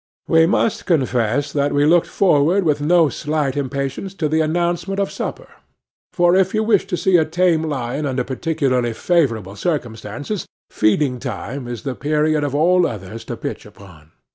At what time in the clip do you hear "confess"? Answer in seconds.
0.87-1.53